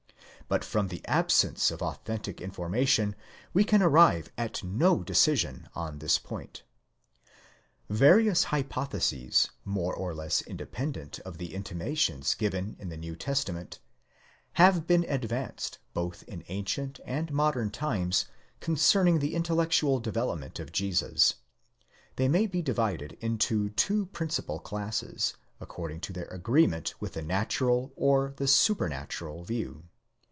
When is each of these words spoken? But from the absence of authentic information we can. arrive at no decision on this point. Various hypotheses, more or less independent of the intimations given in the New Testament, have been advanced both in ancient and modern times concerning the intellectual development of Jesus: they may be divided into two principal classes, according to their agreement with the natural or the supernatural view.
But 0.49 0.65
from 0.65 0.89
the 0.89 1.01
absence 1.07 1.71
of 1.71 1.81
authentic 1.81 2.41
information 2.41 3.15
we 3.53 3.63
can. 3.63 3.81
arrive 3.81 4.33
at 4.37 4.61
no 4.61 5.01
decision 5.01 5.69
on 5.75 5.99
this 5.99 6.19
point. 6.19 6.63
Various 7.89 8.43
hypotheses, 8.51 9.51
more 9.63 9.93
or 9.95 10.13
less 10.13 10.41
independent 10.41 11.19
of 11.21 11.37
the 11.37 11.55
intimations 11.55 12.33
given 12.33 12.75
in 12.79 12.89
the 12.89 12.97
New 12.97 13.15
Testament, 13.15 13.79
have 14.55 14.85
been 14.85 15.05
advanced 15.07 15.79
both 15.93 16.23
in 16.23 16.43
ancient 16.49 16.99
and 17.05 17.31
modern 17.31 17.69
times 17.71 18.25
concerning 18.59 19.19
the 19.19 19.35
intellectual 19.35 20.01
development 20.01 20.59
of 20.59 20.73
Jesus: 20.73 21.35
they 22.17 22.27
may 22.27 22.45
be 22.45 22.61
divided 22.61 23.13
into 23.21 23.69
two 23.69 24.07
principal 24.07 24.59
classes, 24.59 25.33
according 25.61 26.01
to 26.01 26.11
their 26.11 26.27
agreement 26.27 26.93
with 26.99 27.13
the 27.13 27.21
natural 27.21 27.93
or 27.95 28.33
the 28.35 28.49
supernatural 28.49 29.45
view. 29.45 29.85